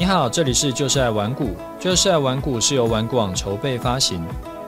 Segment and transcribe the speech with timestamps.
[0.00, 4.24] 你好，这里是就是爱玩股，就是爱玩股是由玩股网筹备发行，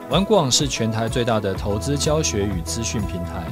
[0.07, 3.43] 玩股网是全台最大的投资教学与资讯平台。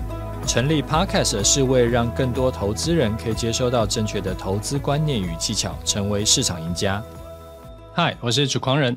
[0.46, 7.04] 成立 Podcast 是为让更多投资人可以接收到正确的投资观念与技巧，成为市场赢家。
[7.95, 8.95] 嗨，我是主狂人，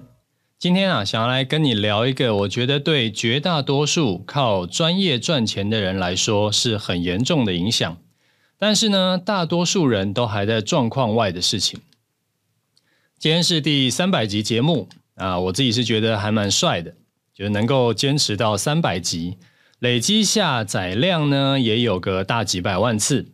[0.58, 7.96] 今天啊，想要来跟你聊一个我觉得对绝大多数靠专业赚钱的人来说是很严重的影响，
[8.58, 11.80] 但是呢，大多数人都还在状况外的事情。
[13.18, 16.94] 今天是第三百集节目啊，我自己是觉得还蛮帅的，
[17.34, 19.38] 就是能够坚持到三百集，
[19.78, 23.26] 累积下载量呢也有个大几百万次。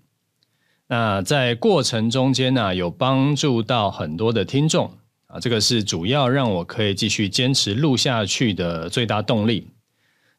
[0.87, 4.92] 那在过程中间呢，有帮助到很多的听众
[5.27, 9.68] 啊，这个是主要让我可以继续坚持录下去的最大动力。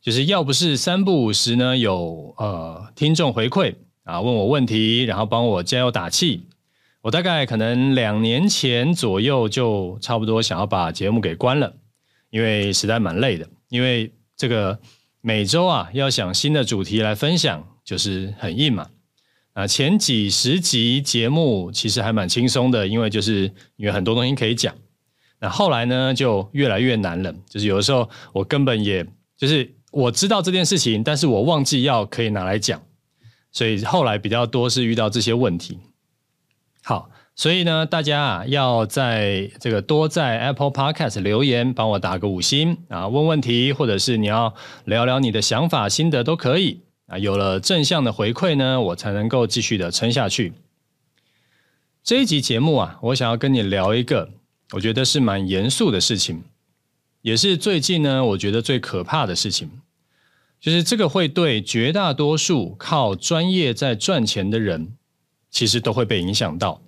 [0.02, 6.44] 就是要不是三不五时呢，有呃听众回馈啊，问我问题，然后帮我加油打气。
[7.02, 11.76] 我大概可能两年前左右就差不多想要把节目给关了，
[12.30, 13.50] 因为实在蛮累的。
[13.70, 14.80] 因为这个
[15.20, 18.90] 每周啊要想新的主题来分享，就是很硬嘛。
[19.54, 24.74] 啊，前几十集节目其实还蛮轻松的，因为就是因为很多东西可以讲。
[25.40, 29.04] 那后来呢就越来越难了，就是有的时候我根本也
[29.36, 32.80] 就是我知道这件事情，但是我忘记要可以拿来讲，
[33.52, 35.80] 所以后来比较多是遇到这些问题。
[36.84, 47.20] 好，所以呢，大家啊，要在这个多在 Apple Podcast 留言，帮我打个五星啊，问问题，或者是你要聊聊你的想法、心得都可以啊。
[47.20, 50.54] 有了正向的回馈呢，我才能够继续的撑下去。
[52.04, 54.30] 这一集节目啊，我想要跟你聊一个，
[54.72, 56.44] 我觉得是蛮严肃的事情，
[57.22, 59.70] 也是最近呢，我觉得最可怕的事情，
[60.60, 64.98] 就是这个会对绝大多数靠专业在赚钱的人。
[65.52, 66.82] 其实都会被影响到，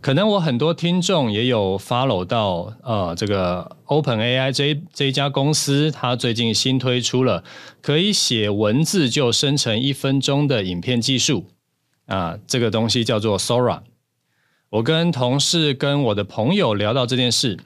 [0.00, 7.44] 可能我很多听众也有 follow 到，呃，这个 OpenAI 这这一家公司，它最近新推出了
[7.80, 11.46] 可以写文字就生成一分钟的影片技术，
[12.06, 13.82] 啊，这个东西叫做 Sora。
[14.70, 17.58] 我跟同事跟我的朋友聊到这件事，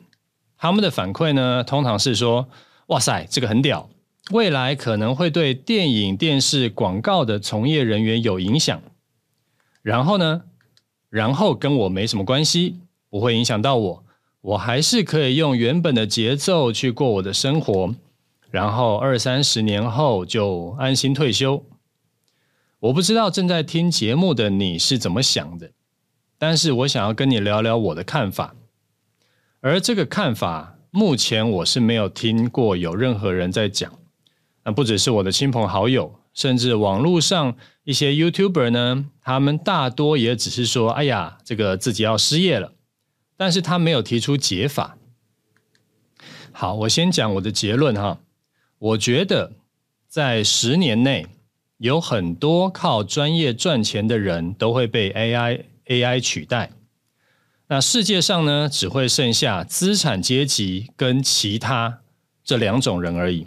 [0.57, 2.49] 他们的反馈呢，通常是说，
[2.87, 3.89] 哇塞，这个很屌，
[4.31, 8.81] 未来可能会对电影、电视、广告的从业人员有影响。
[9.83, 10.45] 然后呢，
[11.11, 12.79] 然后跟我没什么关系，
[13.11, 14.05] 不会影响到我，
[14.41, 17.95] 我还是可以用原本的节奏去过我的生活，
[18.51, 21.65] 然后二三十年后就安心退休。
[22.79, 25.73] 我不知道正在听节目的你是怎么想的，
[26.39, 28.55] 但是我想要跟你聊聊我的看法，
[29.61, 33.93] 而这个看法目前我是没有听过有任何人在讲，
[34.65, 36.15] 那不只是我的亲朋好友。
[36.35, 42.73] 甚至网络上一些 YouTuber 呢，他们大多也只是说：“哎呀，这个自己要失业了。”
[43.37, 44.97] 但是他没有提出解法。
[46.53, 48.21] 好，我先讲我的结论哈。
[48.79, 49.53] 我觉得
[50.09, 51.27] 在十年内，
[51.79, 56.71] 有很多靠专业赚钱的人都会被 AI AI 取代。
[57.69, 62.01] 那世界上呢，只会剩下资产阶级跟其他
[62.45, 63.47] 这两种人而已。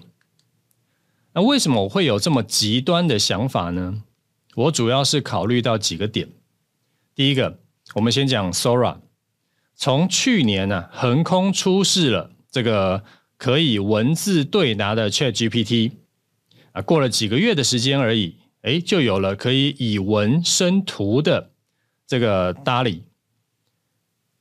[1.35, 4.01] 那为什么我会有这么极端的想法呢？
[4.55, 6.29] 我主要是考虑到几个点。
[7.13, 7.59] 第一个，
[7.95, 8.99] 我们先讲 Sora。
[9.75, 13.03] 从去年呢、啊，横空出世了这个
[13.35, 15.91] 可以文字对答的 ChatGPT
[16.71, 21.51] 啊，过了几个月的时间而已，诶，就有了可以以文生图的
[22.07, 23.03] 这个 DALL-E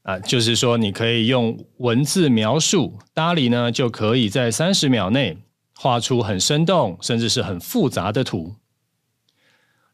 [0.03, 5.38] 啊，就是说你可以用文字描述，DALL-E 呢就可以在三十秒内。
[5.76, 8.54] 画出很生动，甚至是很复杂的图，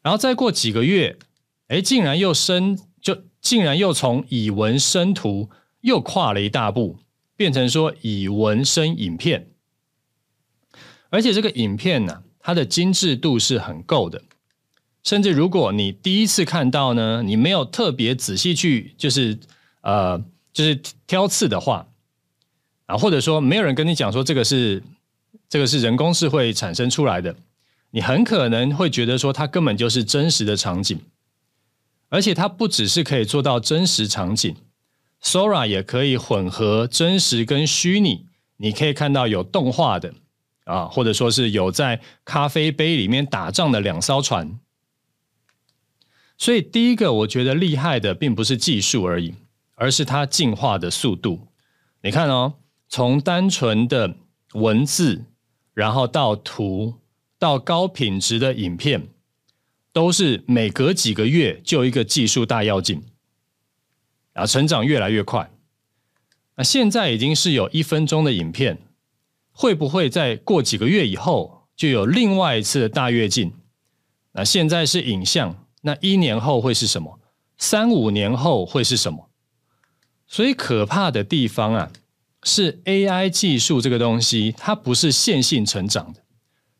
[0.03, 1.17] 然后再过几个月，
[1.67, 5.49] 哎，竟然又生，就竟然又从以文生图
[5.81, 6.99] 又跨了一大步，
[7.35, 9.49] 变成说以文生影片，
[11.09, 14.21] 而且这个影片呢，它的精致度是很够的，
[15.03, 19.39] 甚至如果你第一次看到呢，你没有特别仔细去，就是
[19.81, 20.23] 呃，
[20.53, 21.87] 就是挑刺的话，
[22.85, 24.83] 啊，或者说没有人跟你讲说这个是。
[25.51, 27.35] 这个是人工智慧产生出来的，
[27.89, 30.97] 你很可能会觉得说它根本就是真实的场景，
[32.07, 34.55] 而且它不只是可以做到真实场景
[35.21, 40.13] ，Sora 也可以混合真实跟虚拟，你可以看到有动画的
[40.63, 44.57] 啊，或者说是有在咖啡杯里面打仗的两艘船。
[46.37, 49.35] 所以第一个我觉得厉害的并不是技术而已，
[49.75, 51.49] 而是它进化的速度。
[52.03, 52.53] 你看哦，
[52.87, 54.15] 从单纯的
[54.53, 55.25] 文字。
[55.73, 56.95] 然后到图，
[57.39, 59.07] 到高品质的影片，
[59.93, 63.03] 都是每隔几个月就一个技术大跃进。
[64.33, 65.51] 啊，成长越来越快。
[66.55, 68.77] 那现在已经是有一分钟的影片，
[69.51, 73.53] 会不会在过几个月以后就有另外一次的大跃进？
[74.33, 77.19] 那现在是影像，那一年后会是什么？
[77.57, 79.29] 三五年后会是什么？
[80.27, 81.91] 所以可怕的地方啊，
[82.43, 86.21] 是 AI 技术这个东西，它不是线性成长的，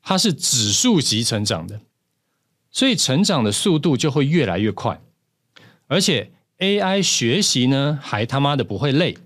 [0.01, 1.81] 它是指数级成长的。
[2.71, 5.01] 所以成长的速度就会越来越快，
[5.87, 9.17] 而且 AI 学习呢，还他妈的不会累，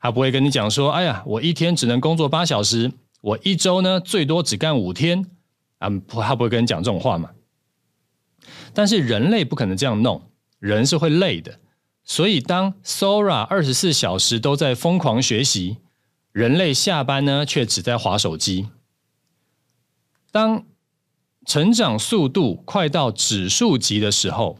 [0.00, 5.24] 他不会跟你讲说，哎呀，我一天只能工作八小时，我一周呢最多只干五天，
[5.78, 7.30] 啊，他不会跟你讲这种话嘛。
[8.74, 10.20] 但是人类不可能这样弄，
[10.58, 11.58] 人是会累的。
[12.08, 15.76] 所以当 Sora 二十四小时都在疯狂学习，
[16.32, 18.70] 人类下班呢却只在划手机。
[20.32, 20.64] 当
[21.44, 24.58] 成长速度快到指数级的时候，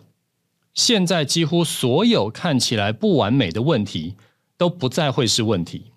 [0.75, 4.15] 现在几乎所有看起来不完美的问题
[4.59, 5.93] 都不再会是问题，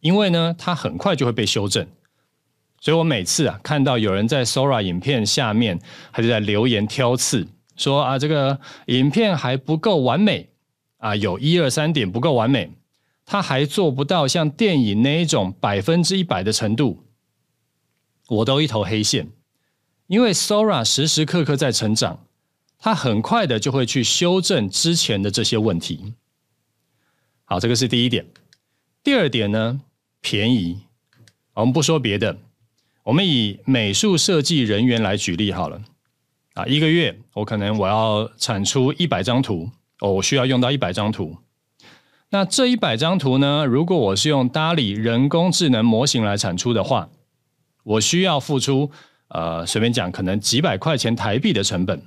[0.00, 1.86] 因为呢，它很快就会被修正。
[2.80, 5.78] 所以我每次啊看到有人在 Sora 影片下面，
[6.10, 7.46] 还是在留言挑刺，
[7.76, 10.48] 说啊这个影片还不够完美
[10.98, 12.70] 啊，有一二三点不够完美，
[13.24, 17.04] 他还做不到像电影那一种百分之一百的程度，
[18.28, 19.28] 我都一头黑线。
[20.06, 22.24] 因为 Sora 时时刻刻在成长，
[22.78, 26.14] 它很快的就会去修正之前的这些问题。
[27.44, 28.26] 好，这个是第一点。
[29.02, 29.80] 第二点呢，
[30.20, 30.80] 便宜。
[31.54, 32.38] 我们不说别的，
[33.02, 35.82] 我们以美术设计人员来举例好了。
[36.54, 39.70] 啊，一个月我可能我要产出一百张图，
[40.00, 41.38] 哦，我需要用到一百张图。
[42.30, 47.08] 那这一百张图呢，如果我是用 DALL-E 人工智能模型来产出的话，
[47.84, 48.90] 我需要付出。
[49.28, 52.00] 呃，随便讲，可能几百块钱台币的成本，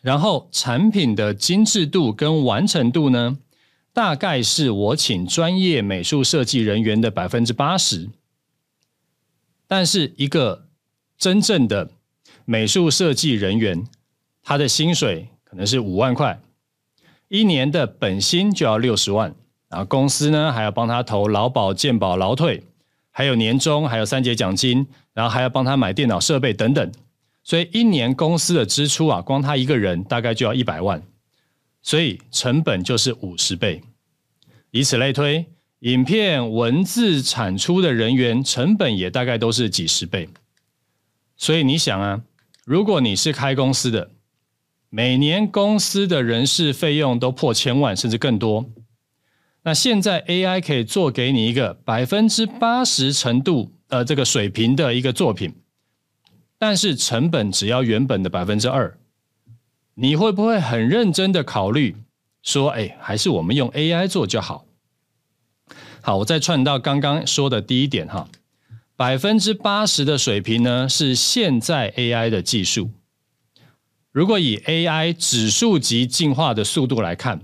[0.00, 3.38] 然后产品的精致度跟完成度呢，
[3.92, 8.10] 大概是我请专业美术设计人员的百分之八十。
[9.68, 10.66] 但是一个
[11.16, 11.92] 真正的
[12.44, 13.86] 美术设计人员，
[14.42, 16.42] 他的薪水可能是五万块，
[17.32, 19.34] 一年的本薪就要六十万，
[19.70, 22.62] 然后公司呢还要帮他投劳保、健保、劳退，
[23.10, 24.86] 还有年终，还有三节奖金。
[25.14, 26.90] 然后还要帮他买电脑设备等等，
[27.44, 31.02] 所以一年公司的支出啊，光他一个人大概就要一百万，
[31.82, 33.82] 所以成本就是五十倍。
[34.70, 35.44] 以此类推，
[35.80, 40.30] 影片文字产出的人员成本也大概都是几十倍。
[41.36, 42.22] 所以你想啊，
[42.64, 44.12] 如果你是开公司的，
[44.94, 48.66] 每年公司的人事费用都破千万甚至更多，
[49.62, 53.72] 那现在 AI 可以做给你一个百分之八十程度。
[53.88, 55.54] 呃，这个水平的一个作品，
[56.58, 58.98] 但是成本只要原本的百分之二，
[59.94, 61.96] 你会不会很认真的考虑
[62.42, 64.66] 说，哎，还是我们用 AI 做就好？
[66.02, 68.28] 好，我再串到刚刚说的第一点哈，
[68.94, 72.90] 百分之八十的水平呢是现在 AI 的技术，
[74.12, 77.40] 如果以 AI 指数级进化的速度来看，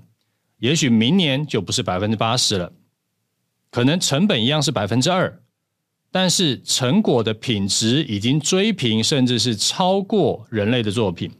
[0.59, 2.73] 也许明年就不是百分之八十了，
[3.71, 5.43] 可能成本一样是百分之二。
[6.11, 11.31] 但是成果的品质已经追平，甚至是超过人类的作品。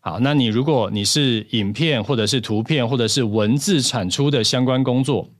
[0.00, 5.30] 好，那你如果你是影片或者是图片或者是文字产出的相关工作，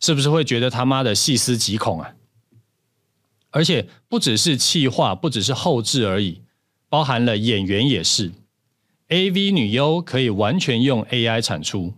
[0.00, 2.14] 是不是会觉得他妈的细思极恐啊？
[3.50, 6.42] 而且不只是气化，不只是后置而已，
[6.90, 8.32] 包含了演员也是。
[9.08, 11.94] AV 女优可以完全用 AI 产出，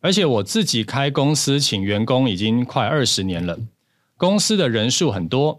[0.00, 3.58] 而且我自己开公司请员工已经快二十年了。
[4.16, 5.58] 公司的人数很多，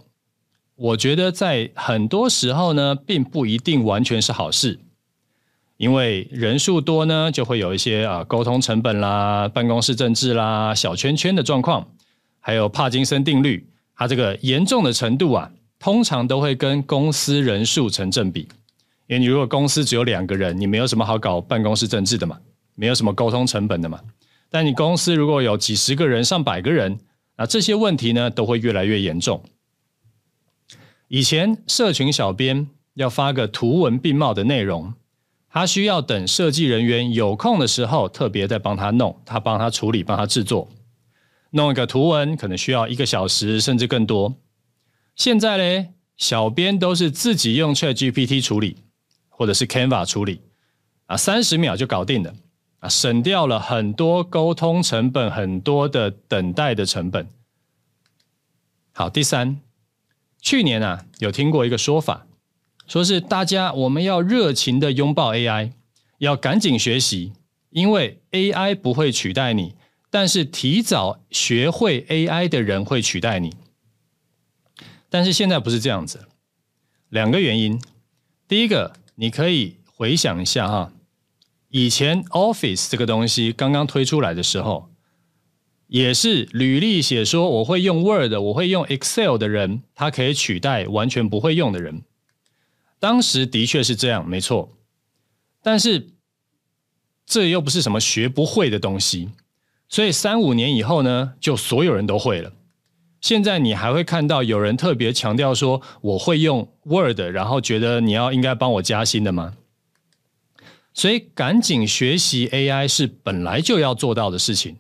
[0.75, 4.79] 我觉得在很多时候呢，并不一定完全是好事，
[5.77, 11.91] 因为人数多呢，就会有一些啊沟通成本啦、办公室政治啦、小圈圈的状况，
[12.39, 18.47] 还有帕金森定律，它这个严重的程度啊，通常都会跟公司人数成正比。
[19.07, 22.37] 因为你如果公司只有两个人，你没有什么好搞办公室政治的嘛，
[22.75, 24.01] 没有什么沟通成本的嘛。
[24.49, 26.99] 但你公司如果有几十个人、上百个人，
[27.37, 29.43] 那这些问题呢，都会越来越严重。
[31.07, 34.93] 以前社群小编要发个图文并茂的内容，
[35.49, 40.67] 他需要等设计人员有空的时候，特别再帮他弄，他帮他处理，帮他制作。
[41.51, 44.35] 弄一个图文可能需要一个小时甚至更多。
[45.17, 48.77] 现在呢，小编都是自己用 ChatGPT 处理，
[49.27, 50.41] 或者是 Canva 处理，
[51.07, 52.33] 啊，三十秒就搞定了。
[52.79, 57.27] 啊，省掉了很多沟通成本，很多的等待的成本。
[58.93, 59.59] 好，第三，
[60.39, 62.27] 去年啊，有听过一个说法，
[62.85, 65.71] 说是大家我们要热情的拥抱 AI，
[66.19, 67.33] 要赶紧学习，
[67.71, 69.73] 因为 AI 不会取代你，
[70.11, 73.55] 但是提早学会 AI 的人会取代你。
[75.09, 76.27] 但是现在不是这样子，
[77.09, 77.81] 两个原因。
[78.47, 80.93] 第一个，你可以回想一下哈，
[81.69, 84.89] 以前 Office 这个东西刚刚推出来的时候，
[85.87, 92.03] 也是履历写说我会用 Word，我会用 Excel 的人，他可以取代完全不会用的人。
[92.99, 94.77] 当时的确是这样，没错。
[95.61, 96.09] 但是
[97.25, 99.29] 这又不是什么学不会的东西，
[99.89, 102.53] 所以三五年以后呢，就所有人都会了。
[103.27, 109.57] 现在你还会看到有人特别强调说我会用 Word，然后觉得你要应该帮我加薪的吗？
[110.93, 114.77] 所以赶紧学习 AI 是本来就要做到的事情。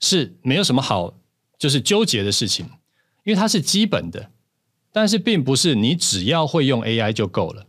[0.00, 1.12] 是没有什么好，
[1.58, 2.64] 就是纠结的事情，
[3.22, 4.30] 因为它是基本的，
[4.90, 7.66] 但是并不是你只要会用 AI 就够了。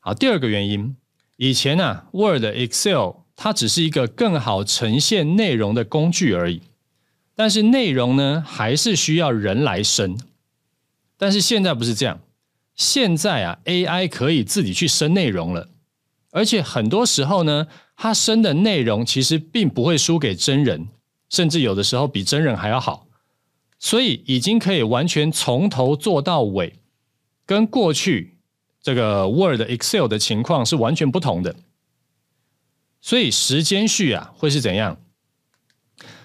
[0.00, 0.94] 好，第二个原因，
[1.38, 6.60] 以前呢，啊，Word、Excel 它只是一个更好呈现内容的工具而已，
[7.40, 10.14] 但是内容呢，还是需要人来生。
[11.16, 12.20] 但是现在不是这样，
[12.74, 15.70] 现在啊，AI 可以自己去生内容了，
[16.32, 17.66] 而且很多时候呢。
[17.96, 20.88] 它生的内容其实并不会输给真人，
[21.30, 23.06] 甚至有的时候比真人还要好，
[23.78, 26.78] 所以已经可以完全从头做到尾，
[27.46, 28.38] 跟过去
[28.82, 31.56] 这个 Word、Excel 的情况是完全不同的。
[33.00, 34.98] 所以时间序啊会是怎样？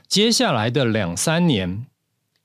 [0.08, 1.86] 接下来的两三年，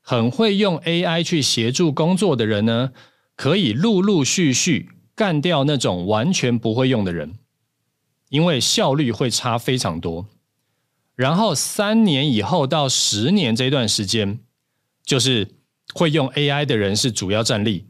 [0.01, 2.93] 很会用 AI 去协助工作的人呢，
[3.37, 7.35] 可以陆陆续续干掉那种完全不会用的人。
[8.29, 10.29] 因为效率会差非常多，
[11.17, 14.39] 然后三年以后到十年这段时间，
[15.05, 15.49] 就是
[15.93, 17.87] 会用 AI 的人是主要战力，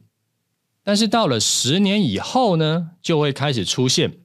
[0.82, 4.20] 但是到了十年以后呢，就会开始出现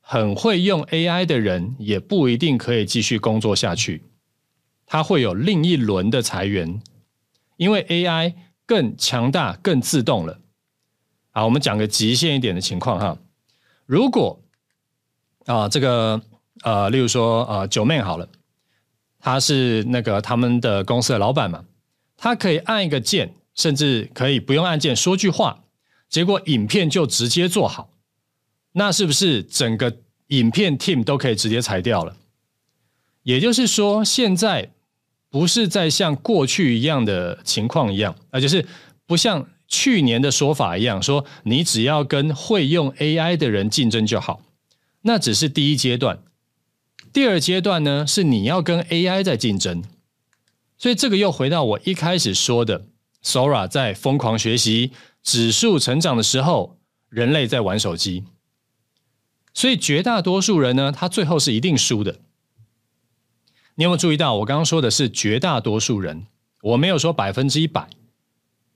[0.00, 4.04] 很会用 AI 的人也不一定可以继续工作下去，
[4.88, 6.80] 他会有另一轮的裁员，
[7.58, 8.34] 因为 AI
[8.66, 10.40] 更强大、更自动了。
[11.30, 13.18] 好，我们讲个极限一点的情况哈，
[13.84, 14.42] 如果
[15.44, 16.20] 啊，这个
[16.62, 18.28] 呃，例如说呃，九妹好了，
[19.20, 21.64] 他是那个他们的公司的老板嘛，
[22.16, 25.64] 他可以按一个键，甚至可以不用按键说句话，
[26.08, 27.90] 结果影片就直接做好，
[28.72, 32.16] 那是不是整个影片 team 都可以直接裁掉了？
[33.22, 34.70] 也就是说，现在
[35.30, 38.66] 不是在像过去一样的情况一样，而，就是
[39.06, 44.42] 不像去年的说法一样，说你只要跟会用 AI 的人竞争就好。
[45.02, 46.18] 那只是第一阶段，
[47.12, 49.84] 第二阶段呢，是你要跟 AI 在竞争，
[50.76, 52.86] 所以这个又回到我一开始说的
[53.22, 54.92] ，Sora 在疯狂学习、
[55.22, 58.24] 指数成长的时候，人类在玩手机，
[59.54, 62.20] 所以绝大多数人呢，他最后是一定输的。
[63.78, 66.26] 你有没有注意到，我刚刚说的是绝大多数人，
[66.62, 67.88] 我没有说百分之一百。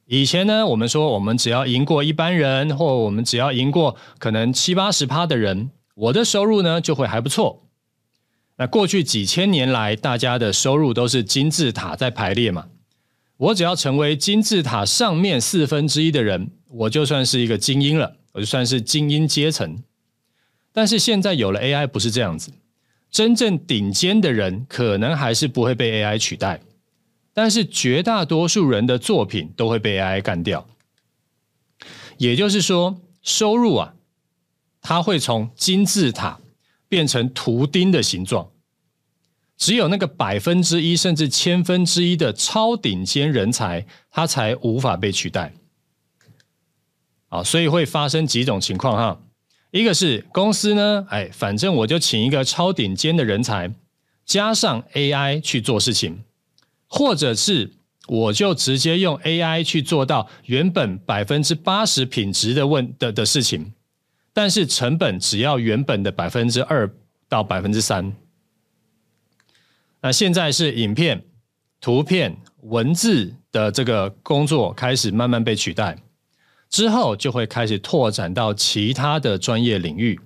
[0.07, 5.73] 以前呢，我们说我们只要赢过一般人，或我们只要赢过可能七八十趴的人。
[5.97, 7.65] 我的收入呢就会还不错。
[8.59, 12.69] 那过去几千年来，大家的收入都是金字塔在排列嘛。
[13.39, 19.83] 我只要成为金字塔上面四分之一的人，我就算是一个精英了，我就算是精英阶层。
[20.73, 22.53] 但是现在有了 AI，不是这样子。
[23.13, 26.61] 真正顶尖的人可能还是不会被 AI 取代，
[27.33, 30.67] 但是绝大多数人的作品都会被 AI 干掉。
[32.17, 33.95] 也就是说，收入啊。
[34.85, 36.41] 它会从金字塔
[36.89, 38.51] 变成图钉的形状，
[39.57, 45.55] 只有那个百分之一甚至千分之一的超顶尖人才，他才无法被取代。
[47.29, 49.23] 啊，所以会发生几种情况哈，
[49.73, 53.75] 一个是公司呢，哎，反正我就请一个超顶尖的人才，
[54.25, 56.23] 加上 AI 去做事情，
[56.87, 57.73] 或者是
[58.07, 63.73] 我就直接用 AI 去做到原本百分之八十品质的问的的事情。
[64.35, 66.91] 但是成本只要原本的百分之二
[67.29, 68.15] 到百分之三。
[70.03, 71.23] 那现在是影片、
[71.81, 75.97] 图片、文字的这个工作开始慢慢被取代，
[76.73, 80.19] 之后就会开始拓展到其他的专业领域，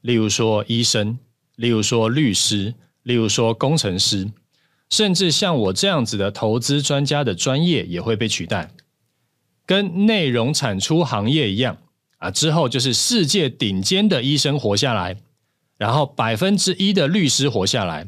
[0.00, 1.18] 例如说医生，
[1.56, 4.30] 例如说律师，例如说工程师，
[4.88, 8.70] 甚至像我这样子的投资专家的专业也会被取代，
[9.66, 11.76] 跟内容产出行业一样。
[12.18, 15.16] 啊，之后就是世界顶尖的医生活下来，
[15.76, 18.06] 然后百分之一的律师活下来，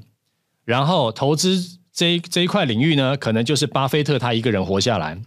[0.64, 5.20] 然后投资这这一块领域呢，可能就是巴菲特他一个人活下来。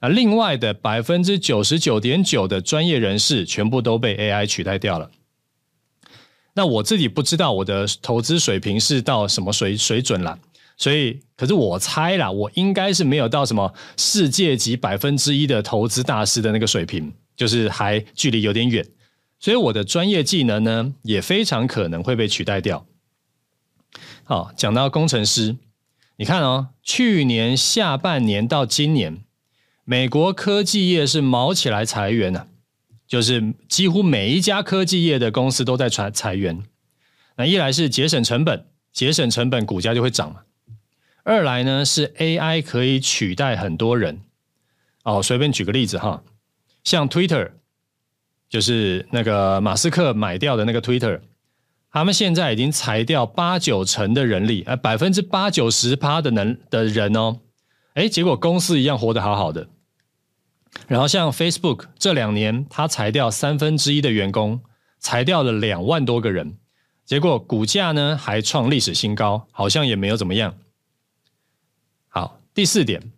[0.00, 5.10] 啊，另外的百分之九十九点九的专业人士全部都被 AI 取代掉了。
[6.54, 10.38] 那我自己不知道我的投资水平是到什么水水准了，
[10.76, 18.86] 所以可是我猜啦，我应该是没有到什么世界级百分之一的投资大师的那个水平，就是还距离有点远，
[19.40, 22.86] 所以我的专业技能呢也非常可能会被取代掉。
[24.22, 25.56] 好，讲到工程师，
[26.18, 29.24] 你看哦，去年下半年到今年，
[29.84, 32.46] 美国科技业是卯起来裁员呢、啊。
[33.06, 36.62] 就是几乎每一家科技业的公司都在裁裁员，
[37.36, 38.64] 那一来是节省成本，
[38.94, 40.40] 节省成本股价就会涨嘛；
[41.22, 44.22] 二来呢是 AI 可以取代很多人。
[45.02, 46.24] 哦，随便举个例子哈，
[46.82, 47.50] 像 Twitter，
[48.48, 51.20] 就是那个马斯克买掉的那个 Twitter，
[51.92, 57.38] 他们现在已经裁掉八九成的人力，呃，百分之八九十趴的能的人哦，
[57.94, 59.68] 诶，结果公司一样活得好好的。
[60.88, 64.60] 然后像 Facebook 这两年，它裁掉三分之一的员工，
[64.98, 66.58] 裁掉了两万多个人，
[67.04, 70.58] 结果股价呢还创历史新高，好像也没有怎么样。
[72.08, 73.12] 好，第四点，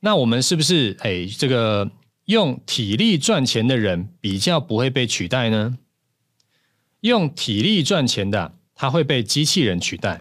[0.00, 1.90] 那我们是不是哎，这个
[2.26, 5.78] 用体力赚钱的人比较不会被取代呢？
[7.00, 10.20] 用体力赚钱的，他会被机器人取代。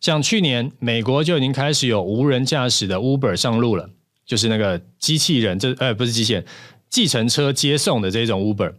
[0.00, 3.88] 像去年美国就已经开始有无人驾驶的 Uber 上路了。
[4.26, 6.46] 就是那个机器人，这呃不是机器人，
[6.88, 8.72] 计程车接送的这种 Uber，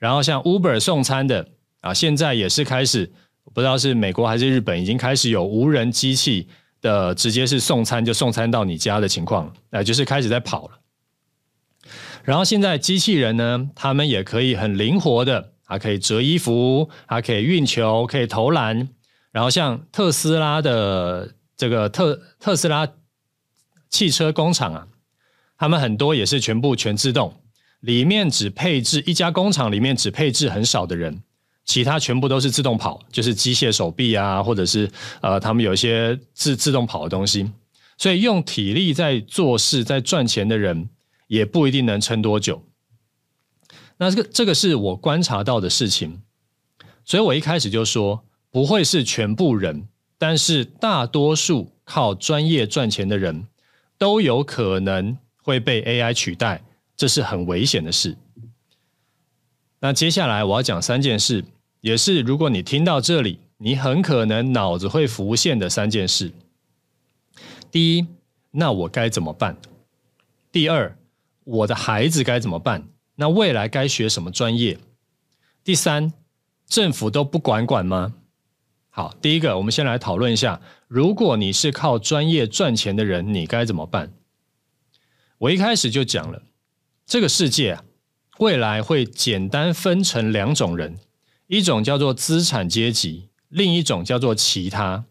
[0.00, 1.46] 然后像 Uber 送餐的
[1.80, 3.12] 啊，现在也是开始，
[3.54, 6.48] 不知道是美国还是日本，已经开始有无人机器
[6.80, 10.80] 的直接是送餐就送餐到你家的情况，呃，就是开始在跑了。
[12.24, 18.88] 然后现在机器人呢，他们也可以很灵活的，还可以折衣服，还可以运球，可以投篮。
[19.36, 22.88] 然后像特斯拉的这个特特斯拉
[23.90, 24.88] 汽车工厂啊。
[25.58, 27.34] 他们很多也是全部全自动，
[27.80, 31.22] 里面只配置一家工厂里面只配置很少的人，
[31.66, 34.90] 其他全部都是自动跑，就是机械手臂啊，或者是
[35.20, 37.50] 呃，他们有一些自自动跑的东西，
[37.98, 40.88] 所以用体力在做事、在赚钱的人
[41.26, 42.62] 也不一定能撑多久。
[43.96, 46.20] 那这个这个是我观察到的事情，
[47.04, 48.25] 所以我一开始就说
[48.56, 53.46] 不会是全部人，但是大多数靠专业赚钱的人
[53.98, 55.18] 都有可能。
[55.42, 56.64] 会被 AI 取代，
[56.96, 58.16] 这是很危险的事。
[59.78, 61.44] 那接下来我要讲三件事，
[61.82, 66.32] 也是如果你听到这里，你很可能脑子会浮现的三件事。
[67.70, 68.06] 第一，
[68.52, 69.54] 那我该怎么办？
[70.50, 70.96] 第二，
[71.44, 72.88] 我的孩子该怎么办？
[73.16, 74.78] 那未来该学什么专业？
[75.62, 76.10] 第三，
[76.66, 78.14] 政府都不管管吗？
[78.96, 84.14] 好，第一个，我们先来讨论一下，如果你是靠专业赚钱的人，你该怎么办？
[85.36, 86.44] 我一开始就讲了，
[87.04, 87.84] 这个世界啊，
[88.38, 90.96] 未来会简单分成两种人，
[91.46, 95.04] 一种叫做资产阶级，另一种叫做其他。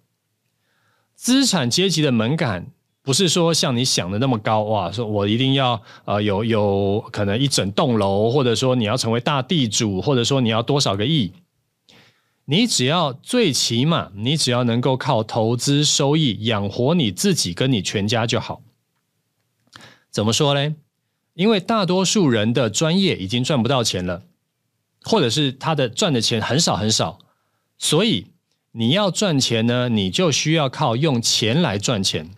[1.13, 2.71] 资产阶级的门槛
[3.04, 11.32] 不是说像你想的那么高哇，说我一定要呃有有可能一整栋楼，或者说你要成为大地主，或者说你要多少个亿，
[12.46, 18.62] 你只要最起码你只要能够靠投资收益养活你自己跟你全家就好。
[20.12, 20.76] 怎么说呢？
[21.34, 24.24] 因为大多数人的专业已经赚不到钱了，
[25.02, 27.20] 或者是他的赚的钱很少很少，
[27.78, 28.28] 所以
[28.72, 32.30] 你要赚钱呢，你就需要靠用钱来赚钱。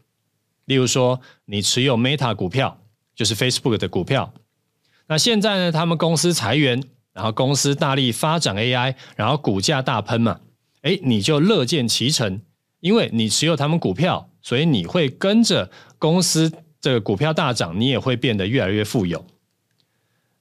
[0.66, 2.82] 例如说，你持有 Meta 股票，
[3.16, 4.34] 就是 Facebook 的股票。
[5.08, 6.84] 那现在呢，他们公司裁员，
[7.18, 10.40] 然后公司大力发展 AI，然后股价大喷嘛，
[10.84, 12.40] 诶，你就乐见其成，
[12.80, 16.54] 因为你持有他们股票，所以你会跟着公司。
[16.80, 19.26] 这个股票大涨，你也会变得越来越富有。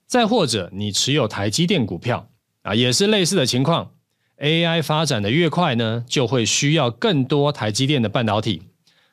[0.05, 2.29] 再或者，你持有台积电股票
[2.61, 3.93] 啊，也是类似的情况。
[4.37, 8.61] AI 发展的越快呢，就会需要更多台积电的半导体。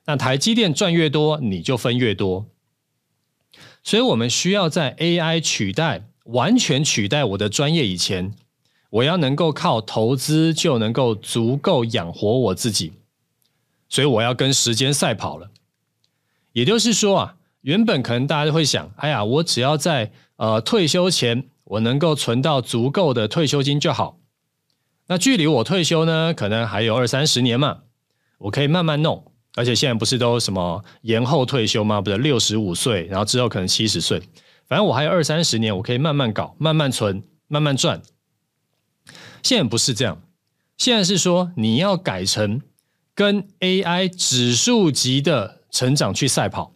[0.05, 2.47] 那台积电赚越多，你就分越多。
[3.83, 8.35] 所以，我们需要在 AI 取代、完全取代我的专业以前，
[8.91, 12.93] 我要能够靠投资就能够足够养活我自己。
[13.89, 15.51] 所以，我要跟时间赛跑了。
[16.53, 24.19] 也就是说啊，原本可能大家会想，哎呀，我只要在呃退休前，我能够存到足够的退休金就好。
[25.07, 27.83] 那距离我退休呢，可能还有二三十年嘛，
[28.39, 29.25] 我可以慢慢弄。
[29.57, 32.01] 而且现在不是都什么延后退休吗？
[32.01, 34.21] 不是六十五岁，然后之后可能七十岁，
[34.69, 38.03] 反正我还有二三十年，我可以慢慢搞，慢慢存，慢慢赚。
[39.43, 40.23] 现在不是这样，
[40.77, 42.63] 现在是说你要改成
[43.15, 45.63] 跟 AI 指数级的。
[45.75, 46.73] 成长去赛跑，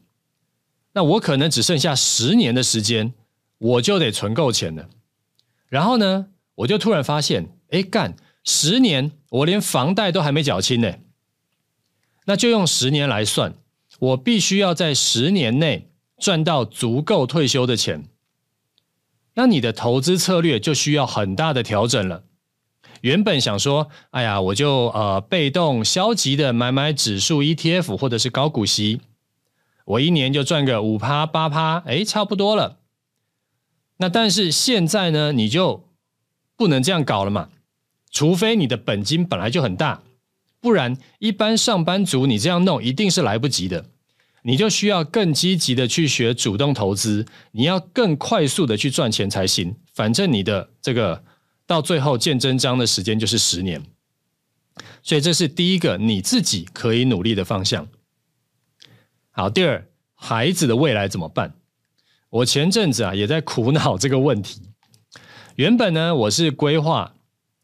[0.92, 3.14] 那我可能只剩下十年的时间，
[3.59, 4.88] 我就得存够钱了。
[5.68, 10.96] 然后呢，我就突然发现，哎干，十年我连房贷都还没缴清呢。
[12.24, 13.55] 那就用十年来算，
[14.01, 15.88] 我必须要在十年内
[16.18, 18.09] 赚到足够退休的钱。
[19.35, 22.24] 那你的投资策略就需要很大的调整了。
[23.02, 29.00] 原本想说，哎呀，我就呃被动消极的买买指数 ETF 或者是高股息，
[29.85, 32.81] 我一年就赚个五趴八趴，哎，差不多了。
[33.98, 35.85] 那但是现在呢，你就
[36.57, 37.50] 不能这样搞了嘛，
[38.11, 40.02] 除非你的本金本来就很大，
[40.61, 43.87] 不然一般上班族你这样弄一定是来不及的。
[44.42, 49.77] 你就需要更积极的去学主动投资，你要更快速的去赚钱才行。
[49.92, 51.24] 反正你的这个
[51.66, 53.83] 到最后见真章的时间就是十年，
[55.03, 57.88] 所以这是第一个你自己可以努力的方向。
[59.31, 61.55] 好，第二，孩子的未来怎么办？
[62.31, 64.62] 我前阵子啊也在苦恼这个问题。
[65.57, 67.14] 原本呢，我是规划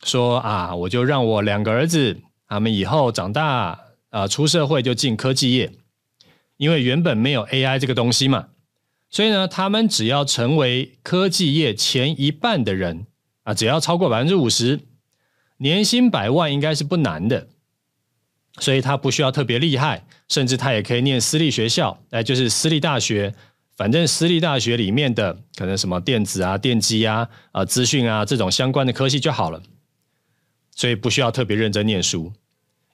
[0.02, 3.78] 说啊，我就让我两个儿子他们以后长大
[4.10, 5.72] 啊出社会就进科技业。
[6.56, 8.48] 因为原本没有 AI 这个东西嘛，
[9.10, 13.06] 所以呢，他们只要成为科技业前一半的人
[13.42, 14.80] 啊，只要超过百分之五十，
[15.58, 17.48] 年薪百万应该是不难的。
[18.60, 23.34] 所以他不需要特别厉害，甚至他也可以念私立学校，哎，就是私立大学，
[23.76, 29.60] 反正私立大学里面的可能什么电子啊、电机啊、啊资讯啊这种相关的科系就好了。
[30.70, 32.32] 所以不需要特别认真念书，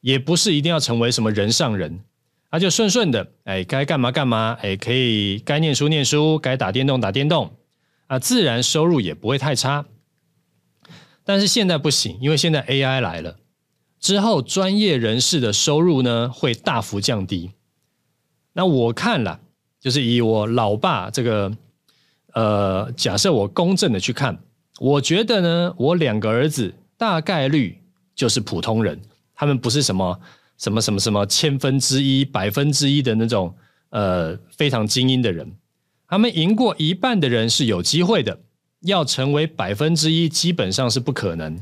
[0.00, 2.00] 也不是一定要成为什么人上人。
[2.50, 7.56] 他就顺顺的，哎，该干嘛干嘛，哎，可以该念书念书，该打电动打电动，
[8.08, 9.86] 啊，自然收入也不会太差。
[11.24, 13.36] 但是现在不行，因为现在 AI 来了，
[14.00, 17.52] 之后专业人士的收入呢会大幅降低。
[18.52, 19.38] 那我看了，
[19.78, 21.56] 就是以我老爸这个，
[22.34, 24.42] 呃，假设我公正的去看，
[24.80, 27.80] 我觉得呢，我两个儿子大概率
[28.16, 29.00] 就是普通人，
[29.36, 30.20] 他们不是什么。
[30.60, 33.56] 什么什么什么千分之一、百分之一的那种
[33.88, 35.56] 呃非常精英的人，
[36.06, 38.40] 他们赢过一半的人是有机会的，
[38.82, 41.58] 要成为百分之一基本上是不可能。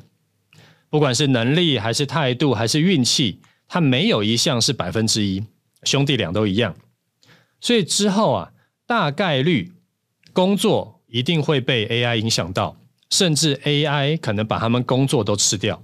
[0.91, 5.45] 不管是能力还是态度还是运气，他没有一项是百分之一，
[5.85, 6.75] 兄弟俩都一样。
[7.61, 8.53] 所以之后啊，
[8.85, 9.73] 大概率
[10.33, 12.77] 工作一定会被 AI 影响到，
[13.11, 15.83] 甚至 AI 可能把他们工作都吃掉。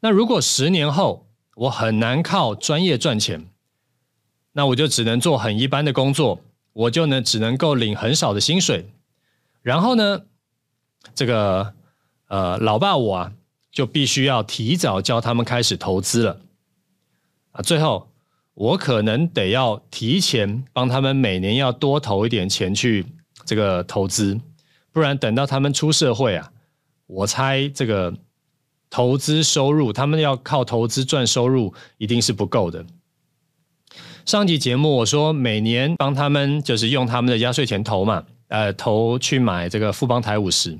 [0.00, 3.46] 那如果十年后，我很难靠专业赚钱，
[4.52, 6.40] 那我就只能做很一般的工作，
[6.72, 8.90] 我就能只能够领很少的薪水，
[9.60, 10.22] 然后呢，
[11.14, 11.74] 这个
[12.28, 13.32] 呃老爸我啊
[13.70, 16.40] 就必须要提早教他们开始投资了
[17.52, 18.08] 啊，最后
[18.54, 23.04] 我可能得要提前帮他们每年要多投一点钱去
[23.44, 24.40] 这个投资，
[24.92, 26.52] 不然等到他们出社会啊，
[27.06, 28.14] 我猜这个。
[28.90, 32.84] 投资收入，他们要靠投资赚收入，一定是不够的。
[34.26, 40.76] 上集节目我说，每年帮他们就是用他们的压岁钱投嘛，呃，投去买这个富邦台五十。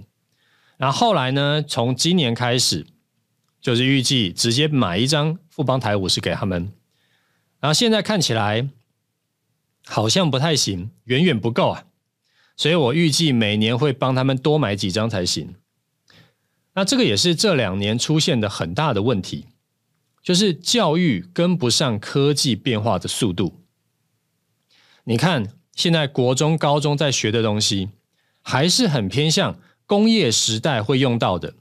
[0.76, 2.86] 然后后来呢，从今年开始，
[3.60, 6.72] 就是预计直接买一张富邦台五十给他们。
[7.60, 8.68] 然后现在看起来
[9.86, 11.84] 好像不太行，远远不够啊。
[12.56, 15.54] 所以我预计每年会帮他们多买几张才行。
[16.74, 19.46] 那这个也是这两年出现的很大的问题，
[20.22, 23.60] 就是教育跟不上科技变化的速度。
[25.04, 27.88] 你看，现在国中、高中在学的东西，
[28.42, 31.54] 还是很偏向工业时代会用到的，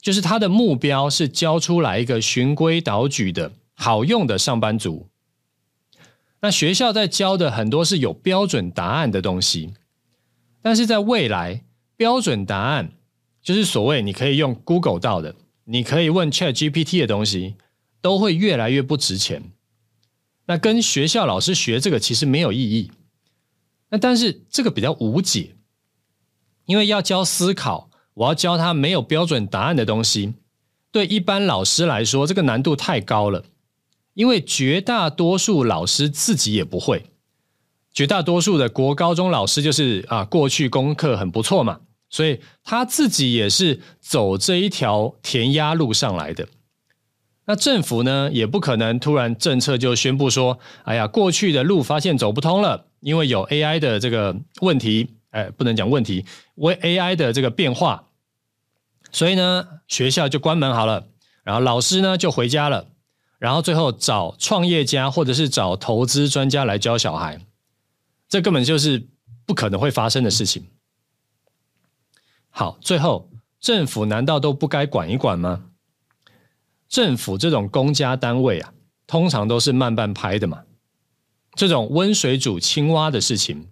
[0.00, 5.08] 就是它的目标是教出来一个循规蹈矩的好用的上班族。
[6.40, 9.74] 那学校在教的很多是有标准答案的东西，
[10.60, 11.64] 但是在未来，
[11.96, 12.92] 标准答案。
[13.42, 17.56] 就是所谓你可以用 Google 到的，你可以问 ChatGPT 的东西，
[18.00, 19.52] 都会越来越不值钱。
[20.46, 22.90] 那跟学校老师学这个其实没有意义。
[23.90, 25.56] 那但是这个比较无解，
[26.66, 30.34] 因为要教思考，我要教他没有标准答案的东西，
[30.92, 33.44] 对一般老师来说，这个难度太高了。
[34.14, 37.06] 因为绝大多数老师自己也不会，
[37.92, 41.80] 绝大多数的国高中老师就是啊，过去功课很不错嘛。
[42.10, 46.46] 所以他自己也是走这一条填鸭路上来的。
[47.46, 56.24] 那政府呢，也不可能突然政策就宣布说：“哎呀，过去的路发现走不通了，因为有 AI 的这个问题，哎，不能讲问题，
[56.56, 58.04] 为 AI 的这个变化，
[59.10, 61.08] 所以呢，学校就关门好了，
[61.42, 62.86] 然后老师呢就回家了，
[63.38, 67.40] 然后最后找创业家或者是找投资专家来教小孩，
[68.28, 69.08] 这根本就是
[69.44, 70.64] 不可能会发生的事情。”
[72.50, 75.64] 好，最后政府难道都不该管一管吗？
[76.88, 78.72] 政府这种公家单位啊，
[79.06, 80.64] 通常都是慢半拍的嘛。
[81.54, 83.68] 这种温水煮青蛙的事情，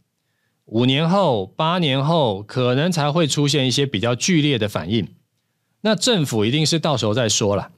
[0.67, 5.09] 五年后、八年后，可能才会出现一些比较剧烈的反应。
[5.81, 7.71] 那政府一定是到时候再说了。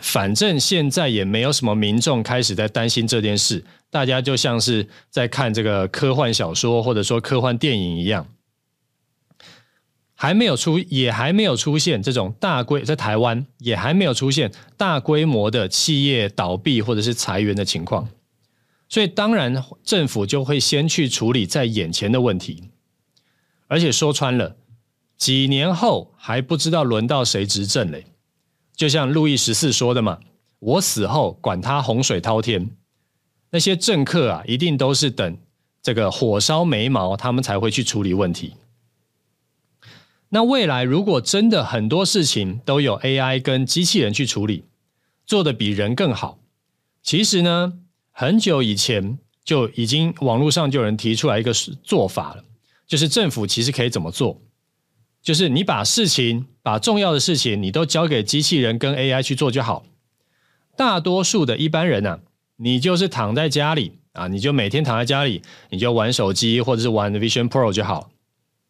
[0.00, 8.26] 反正现在也没有什么民众开始在担心这件事，大家就像是在看这个科幻小说或者说科幻电影一样，
[10.22, 18.08] 还没有出，也还没有出现这种大规，在台湾也还没有出现大规模的企业倒闭或者是裁员的情况，
[18.88, 22.70] 所以当然政府就会先去处理在眼前的问题，
[23.66, 24.54] 而且说穿了，
[25.16, 28.06] 几年后还不知道轮到谁执政嘞。
[28.76, 30.20] 就像路易十四说的嘛，
[30.60, 32.70] 我死后管他洪水滔天，
[33.50, 35.36] 那些政客啊，一定都是等
[35.82, 38.54] 这个火烧眉毛，他们才会去处理问题。
[40.34, 44.64] 那未来如果真的很多事情都有 AI 跟机器人去处理，
[45.26, 46.38] 做的比人更好，
[47.02, 47.74] 其实呢，
[48.10, 52.44] 很久以前就已经网络上就有人提出来一个做法了，
[52.86, 54.40] 就是政府其实可以怎么做。
[55.20, 59.84] 就是你把事情，把重要的事情，你都交给机器人跟 AI 去做就好。
[60.78, 62.20] 大多数的一般人呢、啊，
[62.56, 68.08] 你就是躺在家里啊，你就每天躺在家里，你就玩手机或者是玩 Vision Pro 就好。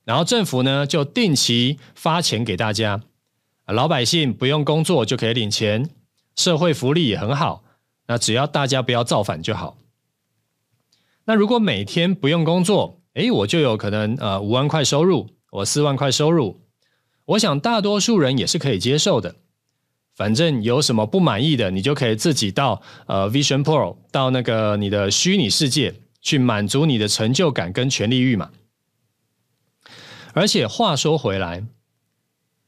[0.05, 3.01] 然后政府呢，就定期发钱给大家，
[3.67, 5.89] 老百姓不用工作就可以领钱，
[6.35, 7.65] 社会福利也很好。
[8.09, 9.77] 那只要大家不要造反就好。
[11.25, 15.31] 那如果每天不用工作，诶，我就有可能呃五万块收入。
[15.53, 16.63] 我四万块收入，
[17.27, 19.37] 我想大多数人也是可以接受的。
[20.17, 28.51] 反正有什么不满意的，你就可以自己到呃 Vision Pro 到那个你的虚拟世界去满足你的成就感跟权力欲嘛。
[30.33, 31.65] 而且话说回来，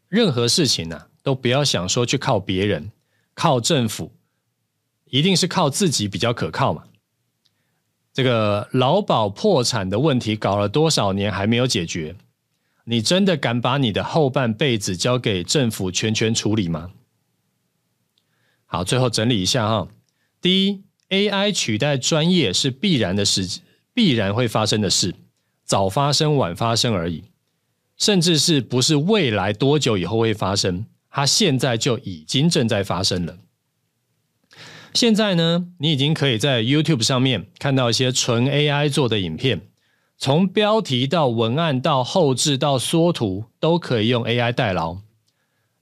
[0.08, 2.90] 任何事情呢、啊，都不要想说去靠别人、
[3.34, 4.12] 靠政府，
[5.06, 6.84] 一定是靠自己比较可靠嘛。
[8.12, 12.14] 这个劳保破产的问题搞了多少年还没有解决？
[12.84, 16.90] 你真的敢把你的后半辈子交给政府全权处理吗？
[18.66, 19.88] 好，最后整理一下哈。
[20.40, 23.62] 第一，AI 取代专业是必然的事，
[23.94, 25.14] 必然会发生的事，
[25.64, 27.24] 早发生晚发生而已，
[28.04, 30.84] 甚至是不是未来多久以后会发生？
[31.08, 33.38] 它现在就已经正在发生了。
[34.92, 39.68] 现在呢，你已经可以在 YouTube 上面看到一些纯 AI 做的影片。
[40.18, 44.98] 从标题到文案到后置到缩图，都可以用 AI 代劳。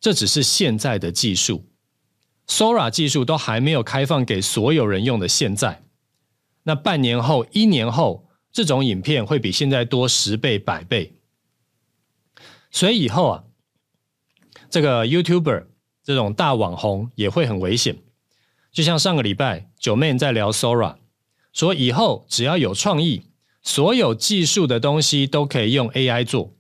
[0.01, 1.65] 这只是现在的技术
[2.47, 5.83] ，Sora 技术都还没有开放给所有人用的现在。
[6.63, 11.15] 那半年后、一年后，这种影片会比现在多十倍、百倍。
[12.73, 13.45] 所以以后啊，
[14.69, 15.67] 这个 YouTuber
[16.03, 17.99] 这种大网红也会很危险。
[18.73, 20.97] 就像上个礼拜九妹在聊 Sora，
[21.53, 23.23] 说以后只要有创意。
[23.65, 26.53] 所有技术的东西都可以用 AI 做，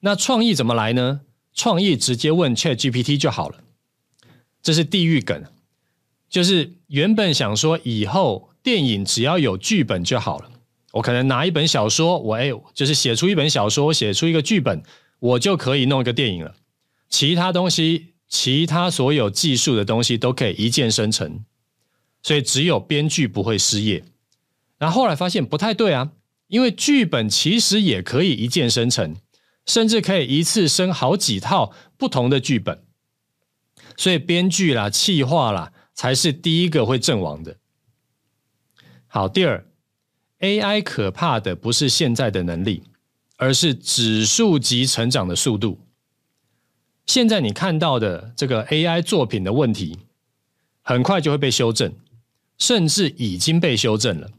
[0.00, 1.20] 那创意怎么来呢？
[1.54, 3.60] 创意直接问 ChatGPT 就好了。
[4.60, 5.44] 这是地狱梗，
[6.28, 10.50] 就是原本想说以后电影只要有剧本就好了，
[10.94, 14.82] 我可能拿一本小说，我哎，就是写出一本小说，写出一个剧本，
[15.20, 16.56] 我就可以弄一个电影了。
[17.08, 21.44] 其他东西，其他所有技术的东西都可以一键生成，
[22.22, 24.04] 所以只有编剧不会失业。
[24.78, 26.12] 然后后来发现不太对啊，
[26.48, 29.16] 因为剧本其实也可以一键生成，
[29.66, 32.82] 甚至可以一次生好几套不同的剧本，
[33.96, 37.58] 所以编剧啦、企划啦才是第一个会阵亡的。
[39.06, 39.66] 好，第二
[40.38, 42.84] ，AI 可怕的不是现在的能力，
[43.40, 45.80] 而是指数级成长的速度。
[47.06, 49.96] 现在你看到的这个 AI 作品的问题，
[50.82, 51.90] 很快就会被修正，
[52.58, 54.30] 甚至已经被修正了。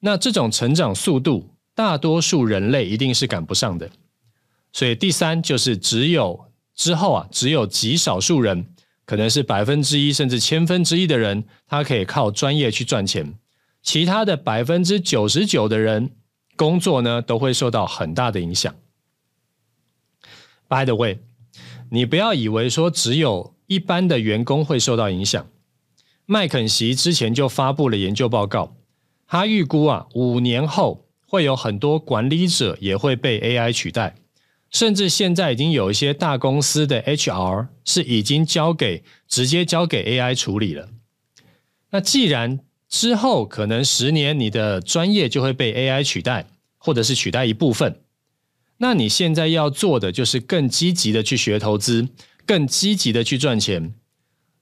[0.00, 3.88] 那这种成长速度，大多数人类一定是赶不上的。
[4.72, 8.66] 所以第三就是只有之后啊，只有极少数人，
[9.06, 13.32] 可能是百分之一甚至千分之一的人，他可以靠专业去赚钱。
[13.80, 16.10] 其他的百分之九十九的人，
[16.60, 18.74] 工作呢都会受到很大的影响。
[20.68, 21.20] By the way，
[21.90, 25.48] 你不要以为说只有一般的员工会受到影响。
[26.26, 28.76] 麦肯锡之前就发布了研究报告。
[29.26, 34.16] 他预估啊，五年后会有很多管理者也会被 AI 取代，
[34.70, 40.90] 甚至现在已经有一些大公司的 HR 是已经交给直接交给 AI 处理了。
[41.90, 48.02] 那既然之后可能十年你的专业就会被 AI 取代，或者是取代一部分，
[48.78, 52.08] 那你现在要做的就是更积极的去学投资，
[52.44, 53.94] 更积极的去赚钱。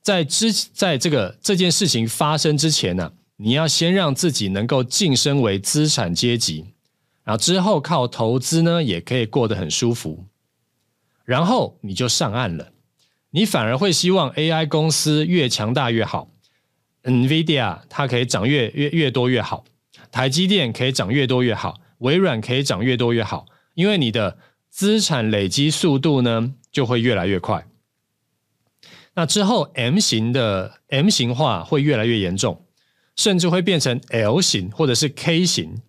[0.02, 6.66] 在之在这个这件事情发生之前呢、你要先让自己能够晋升为资产阶级，
[7.24, 10.26] 然后之后靠投资呢，也可以过得很舒服。
[11.24, 12.72] 然后你就上岸了，
[13.30, 16.28] 你反而会希望 AI 公司越强大越好
[17.08, 19.64] ，NVIDIA 它可以涨越越越多越好，
[20.12, 23.46] 台积电可以涨越多越好，微软可以涨越多越好。
[23.74, 27.66] 因为你的资产累积速度呢，就会越来越快。
[29.14, 32.64] 那之后，M 型的 M 型化会越来越严重，
[33.16, 35.82] 甚至会变成 L 型或者是 K 型。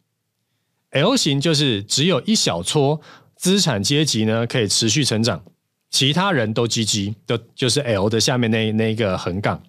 [0.91, 3.01] L 型就是只有一小撮
[3.35, 5.43] 资产阶级呢可以持续成长，
[5.91, 9.61] 其他人都 GG，都就是 L 的下面那那一个横杠。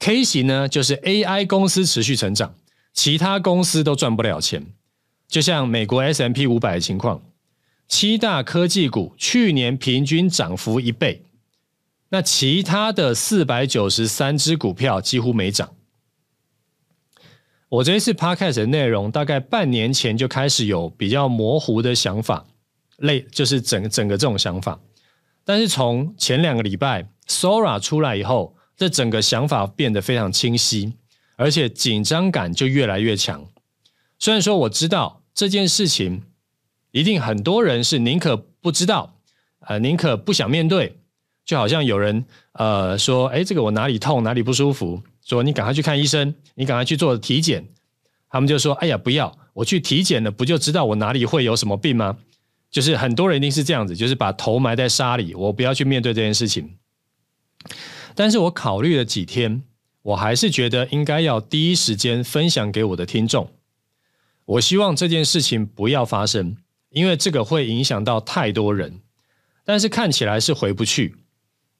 [0.00, 2.54] K 型呢就是 AI 公司持续成长，
[2.92, 4.66] 其他公司都赚不了钱。
[5.28, 7.22] 就像美国 S M P 五百的情况，
[7.86, 11.22] 七大科技股去年平均涨幅一倍，
[12.08, 15.74] 那其他的四百九十三只股票几乎没涨。
[17.68, 22.44] 我这一次 Podcast 的内容大概半年前就开始有比较模糊的想法，
[22.96, 24.80] 类就是整整个这种想法，
[25.44, 30.94] 但是从前两个礼拜 Sora 出来以后，这整个想法变得非常清晰，
[31.36, 33.46] 而且紧张感就越来越强。
[34.18, 35.18] 虽然说我知道。
[35.32, 36.22] 这件事情
[36.90, 39.16] 一定很多人是宁可不知道，
[39.60, 40.98] 呃，宁可不想面对，
[41.46, 47.64] 就好像有人呃说，哎，这个我哪里痛，哪里不舒服，说你赶快去看医生，你赶快去做体检，
[48.28, 52.18] 他们就说，哎呀，不要，我去体检了，不就知道我哪里会有什么病吗？
[52.70, 56.76] 就是很多人一定是这样子，就是把头埋在沙里，我不要去面对这件事情。
[58.20, 59.62] 但是我考虑了几天，
[60.02, 63.50] 我还是觉得应该要第一时间分享给我的听众。
[64.44, 66.58] 我希望这件事情不要发生，
[66.90, 69.00] 因为这个会影响到太多人。
[69.64, 71.16] 但是看起来是回不去。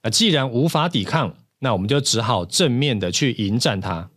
[0.02, 4.08] 那既然无法抵抗，那我们就只好正面的去迎战它。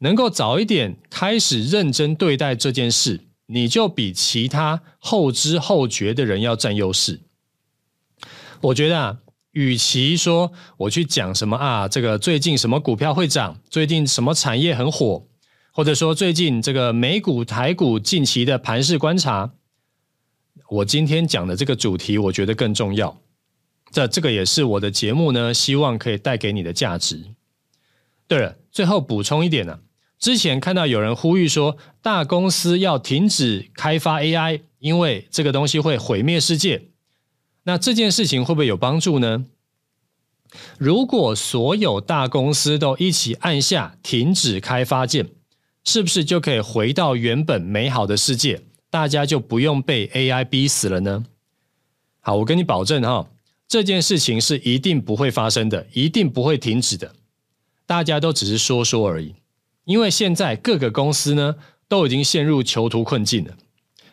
[0.00, 7.20] 能够早一点开始认真对待这件事，你就比其他后知后觉的人要占优势。
[8.60, 9.18] 我觉得啊，
[9.52, 15.24] 与其说我去讲什么啊，这个最近什么股票会涨，最近什么产业很火。
[15.72, 19.52] 或者说最近这个美股、台股近期的盘势观察，
[20.68, 23.16] 我今天讲的这个主题，我觉得更重要。
[23.92, 27.22] 这这个也是我的节目呢，希望可以带给你的价值。
[28.26, 29.78] 对了，最后补充一点呢，
[30.18, 36.88] 之前看到有人呼吁说，大公司要停止开发 AI，因为这个东西会毁灭世界。
[37.68, 39.44] 那这件事情会不会有帮助呢？
[40.78, 45.28] 如果所有大公司都一起按下停止开发键，
[45.84, 48.62] 是不是就可以回到原本美好的世界？
[48.88, 51.26] 大家就不用被 AI 逼死了呢？
[52.20, 53.28] 好，我跟你保证哈，
[53.68, 57.14] 这件事情是一定不会发生的，一定不会停止的。
[57.84, 59.34] 大家都只是说说而已，
[59.84, 63.54] 因为现在各个公司呢都已经陷入囚徒困境了。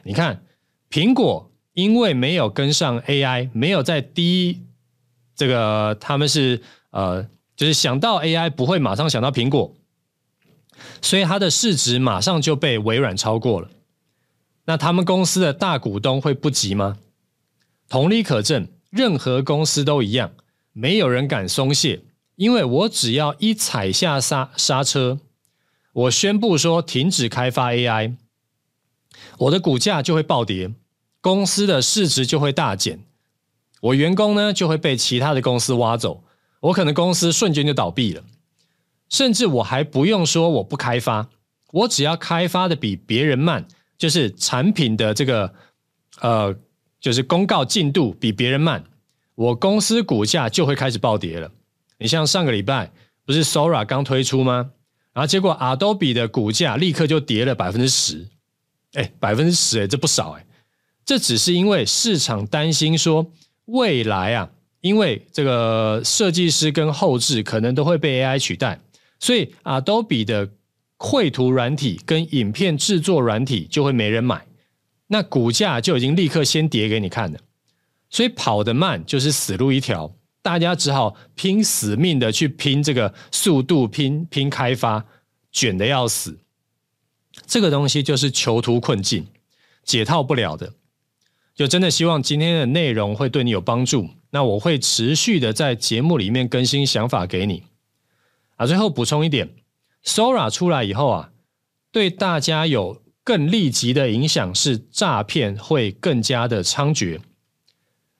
[0.03, 0.43] 你看，
[0.89, 4.61] 苹果因为没有跟上 AI，没有在第一
[5.35, 9.75] 这个他们是呃，就是想到 AI 不会马上想到苹果。
[11.01, 13.69] 所以它的市值马上就被微软超过了。
[14.65, 16.97] 那他们公司的大股东会不急吗？
[17.87, 20.31] 同理可证，任何公司都一样，
[20.73, 22.01] 没有人敢松懈，
[22.35, 25.19] 因为我只要一踩下刹刹车，
[25.93, 28.15] 我宣布说停止开发 AI，
[29.37, 30.71] 我的股价就会暴跌，
[31.25, 32.99] 公司的市值就会大减，
[33.81, 36.23] 我员工呢就会被其他的公司挖走，
[36.59, 38.23] 我可能公司瞬间就倒闭了。
[39.09, 41.27] 甚至我还不用说我不开发，
[41.71, 43.65] 我只要开发的比别人慢，
[43.97, 45.51] 就是产品的这个
[46.21, 46.55] 呃，
[47.01, 48.83] 就是公告进度比别人慢，
[49.33, 51.49] 我公司股价就会开始暴跌了。
[51.97, 52.91] 你像上个礼拜
[53.25, 54.69] 不是 Sora 刚推出吗？
[55.11, 58.27] 然后结果 Adobe 的股价立刻就跌了百分之十，
[58.93, 60.44] 哎，百分之十哎，这不少哎。
[61.05, 63.31] 这只是因为市场担心说
[63.65, 64.49] 未来啊，
[64.81, 68.79] 因为这个设计师跟后置可能都会被 AI 取代。
[69.19, 70.49] 所以，Adobe 的
[70.97, 74.45] 绘图软体跟影片制作软体就会没人买，
[75.07, 77.39] 那股价就已经立刻先跌给你看了。
[78.09, 85.05] 所以跑得慢就是死路一条，大家只好拼死命的去拼这个速度，拼拼开发，
[85.51, 86.39] 卷的要死。
[87.45, 89.27] 这个东西就是囚徒困境，
[89.83, 90.73] 解套不了的。
[91.55, 94.09] 就真的希望今天的内容会对你有帮助。
[94.31, 97.63] 那我会持续的在节目里面更新想法给你。
[98.57, 99.49] 啊，最后补充一点
[100.03, 101.31] ，Sora 出来以后啊，
[101.91, 107.19] 对大家有更立即的影响是诈骗会更加的猖獗。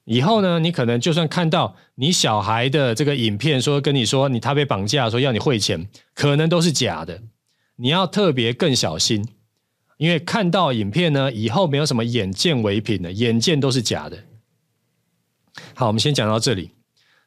[0.05, 7.21] 以后呢，你可能就算看到你小孩的这个影片，说跟你说你他被绑架，说要你汇钱，可能都是假的。
[7.77, 9.27] 你要特别更小心，
[9.97, 14.17] 因为看到影片呢，以后没有什么眼见为凭的，眼见都是假的。
[15.73, 16.71] 好，我们先讲到这里。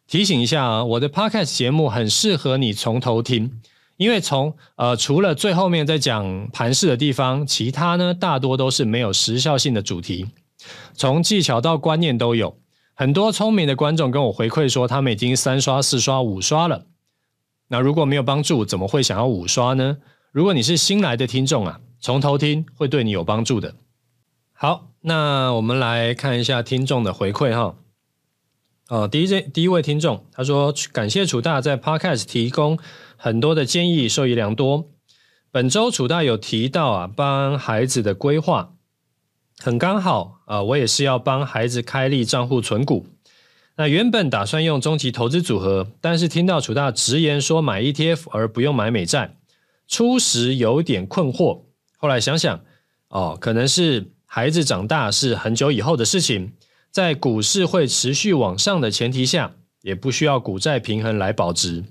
[0.07, 3.61] 提醒一下啊，我的 Podcast 节目很适合你从头听，
[3.97, 10.27] 因为从呃除了最后面在讲盘势的地方，其他呢大多都是没有时效性的主题，
[10.95, 12.59] 从技巧到观念都有。
[12.95, 16.87] 很多聪明的观众跟我回馈说，他们已经三刷、四刷、五刷了。
[17.69, 19.99] 那如果没有帮助，怎么会想要五刷呢？
[20.33, 23.75] 如果你是新来的听众啊，从头听会对你有帮助的。
[24.53, 27.77] 好，那我们来看一下听众的回馈哈。
[28.89, 32.79] 哦，第一第一位听众他说，感谢楚大在 Podcast 提供
[33.17, 34.89] 很多的建议，受益良多。
[35.51, 38.75] 本周楚大有提到啊，帮孩子的规划。
[39.59, 43.07] 很刚好啊，我也是要帮孩子开立账户存股。
[43.77, 49.37] 那原本打算用终极投资组合，但是听到楚大直言说买 ETF 而不用买美债，
[49.87, 51.63] 初时有点困惑。
[51.99, 52.61] 后来想想，
[53.09, 56.55] 哦，可能是孩子长大是很久以后的事情，
[56.91, 61.85] 在股市会持续往上的前提下，也不需要股债平衡来保值。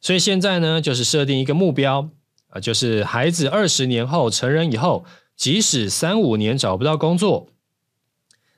[0.00, 2.10] 所以现在呢，就是设定一个目标
[2.48, 5.06] 啊，就是孩子二十年后成人以后。
[5.34, 7.48] 即使三五年找不到工作，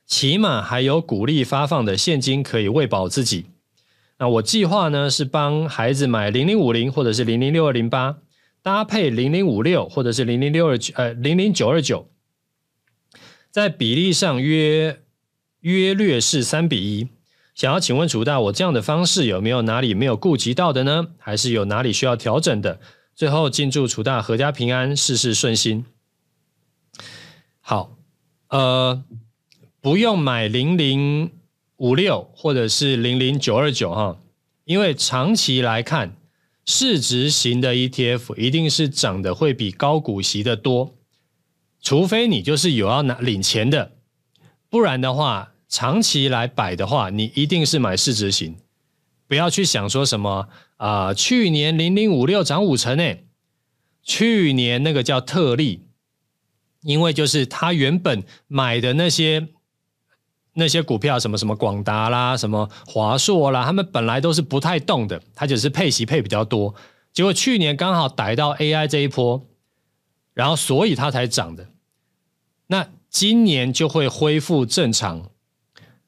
[0.06, 3.46] 起码还有股利发放的现金可以喂饱自己。
[4.18, 8.16] 那我计划呢是帮孩子买零零五零或者是零零六二零八，
[8.64, 12.08] 搭配零零五六或者是零零六二九呃零零九二九，
[13.50, 15.02] 在比例上约
[15.60, 17.08] 约略是三比一。
[17.54, 21.08] 想要请问楚大，我这样的方式有没有哪里没有顾及到的呢？
[21.18, 22.80] 还是有哪里需要调整的？
[23.14, 25.84] 最后，敬祝楚大阖家平安，事事顺心。
[27.60, 27.98] 好，
[28.48, 29.04] 呃，
[29.82, 31.30] 不用买零零
[31.76, 34.18] 五六或者是零零九二九哈，
[34.64, 36.16] 因为长期来看，
[36.66, 40.94] 市值型的 ETF 一定是涨的会比高股息的多，
[41.80, 43.92] 除非你就是有要拿领钱的，
[44.68, 48.56] 不然的话，长期来摆的话，你一定是买市值型，
[49.26, 53.26] 不要去想说什么啊、去年零零五六涨五成诶，
[54.02, 55.82] 去年那个叫特例。
[56.82, 59.48] 因为就是他原本买的那些
[60.54, 66.74] 那些股票，什么什么广达啦，什么华硕啦，他们本来都是不太动的，他只是配息配比较多。
[67.12, 69.46] 结果去年刚好逮到 AI 这一波，
[70.32, 71.68] 然后所以它才涨的。
[72.68, 75.30] 那今年就会恢复正常。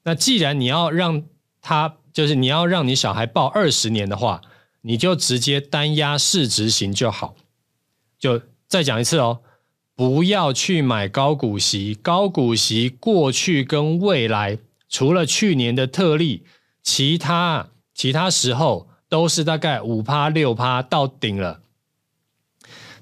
[0.03, 1.23] 那既然你要让
[1.61, 4.41] 它，就是你要让你小孩抱二十年的话，
[4.81, 7.35] 你就直接单压市值型就好。
[8.17, 9.41] 就再讲一次哦。
[9.97, 16.43] 不要去买高股息，高股息过去跟未来，除了去年的特例，
[16.83, 21.61] 其他其他时候都是大概五趴六趴到顶了。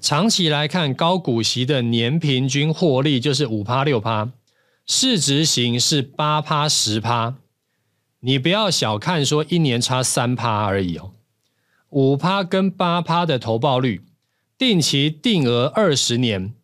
[0.00, 4.32] 长期来看，高股息的年平均获利就是五趴六趴，
[4.86, 7.34] 市值型是八趴十趴。
[8.20, 11.12] 你不要小看说一年差三趴而已哦，
[11.90, 14.00] 五趴跟八趴的投报率，
[14.56, 16.54] 定期定额二十年。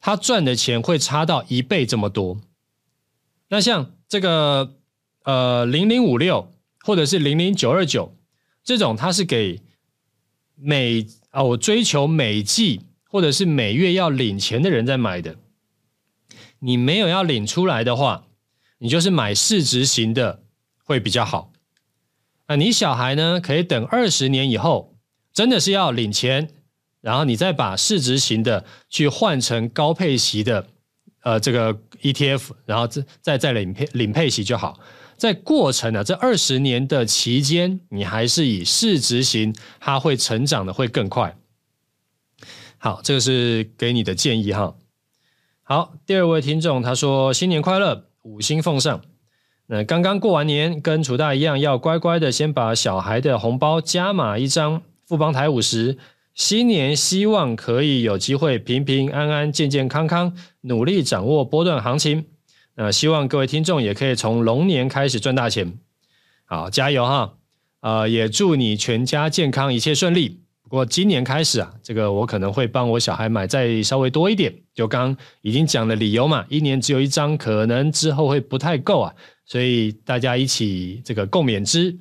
[0.00, 2.40] 他赚的钱会差到一倍这么多，
[3.48, 4.76] 那像这个
[5.24, 8.16] 呃零零五六或者是零零九二九
[8.64, 9.60] 这种，它是给
[10.54, 15.36] 每啊我追求每季或者是每月要领钱的人在买的。
[16.60, 18.26] 你没有要领出来的话，
[18.78, 20.42] 你就是买市值型的
[20.84, 21.52] 会比较好。
[22.48, 24.96] 那你小孩呢，可以等二十年以后，
[25.32, 26.50] 真的是要领钱。
[27.00, 30.66] 然后你再把市值型的去换成高配息的，
[31.22, 34.78] 呃，这个 ETF，然后再再再领配领配息就好。
[35.16, 41.36] 在过程呢，这二十年的期间，你还是以市值型，它会成长的会更快。
[42.78, 44.74] 好，这个是给你的建议哈。
[45.62, 49.02] 好，第二位听众他说新年快乐，五星奉上。
[49.66, 55.98] 那刚刚过完年，跟楚大一样，要乖乖的先把小孩的红包加码一张，富邦台五十。
[56.34, 62.26] 新年希望可以有机会平平安安、健健康康，努力掌握波段行情。
[62.76, 65.78] 那希望各位听众也可以从龙年开始赚大钱。
[66.46, 67.34] 好，加油哈！
[67.80, 70.40] 呃，也祝你全家健康，一切顺利。
[70.62, 74.54] 不过今年开始啊，这个我可能会帮我小孩买再稍微多一点。
[74.72, 79.14] 就刚已经讲了理由嘛，一年只有一张，可能之后会不太够啊，
[79.44, 81.98] 所以大家一起这个共勉之。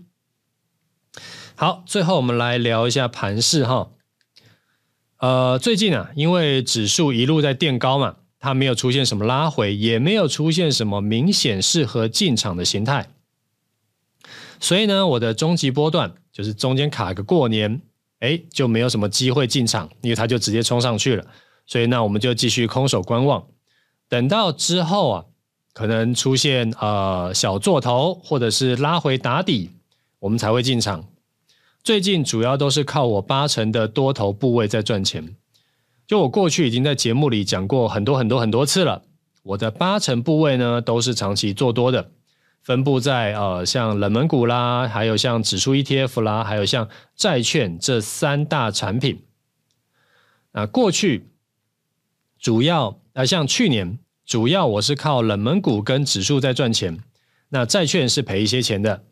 [1.55, 3.89] 好，最后我们来聊一下盘市哈。
[5.19, 13.09] 呃，最近啊，因为指数一路在垫高嘛，它没有出现什么拉回，也没有出现什么明显适合进场的形态，
[14.61, 17.81] 所以呢，我的终极波段就是中间卡个过年，
[18.19, 21.25] 哎，就没有什么机会进场，因为它就直接冲上去了，
[21.65, 23.45] 所以那我们就继续空手观望，
[24.07, 25.25] 等到之后啊，
[25.73, 29.71] 可能出现呃小做头或者是拉回打底，
[30.19, 31.03] 我们才会进场。
[31.89, 35.35] 最近主要都是靠我八成的多头部位在赚钱。
[36.05, 39.01] 就我过去已经在节目里讲过很多很多很多次了，
[39.41, 42.11] 我的八成部位呢都是长期做多的，
[42.61, 49.23] 分布在呃像冷门股啦，还有像指数 ETF 啦，还有像债券这三大产品。
[50.51, 51.31] 那过去
[52.39, 56.99] 主要呃像去年主要我是靠冷门股跟指数在赚钱，
[57.49, 59.05] 那债券是赔一些钱的。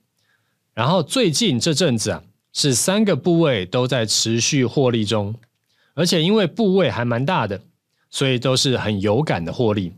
[0.76, 2.22] 然后最近这阵子啊。
[2.60, 5.36] 是三个部位都在持续获利中，
[5.94, 7.62] 而且因为部位还蛮大的，
[8.10, 9.94] 所以都是很有感的获利。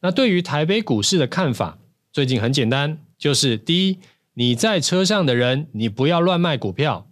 [0.00, 1.78] 那对于台北股市的看法，
[2.10, 3.98] 最近很简单，就是第一，
[4.32, 7.06] 你在车上的人，你不要乱卖股票。